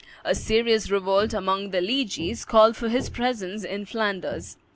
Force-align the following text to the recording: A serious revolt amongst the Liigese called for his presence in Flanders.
A 0.25 0.33
serious 0.33 0.89
revolt 0.89 1.31
amongst 1.31 1.73
the 1.73 1.77
Liigese 1.79 2.43
called 2.43 2.75
for 2.75 2.89
his 2.89 3.07
presence 3.07 3.63
in 3.63 3.85
Flanders. 3.85 4.57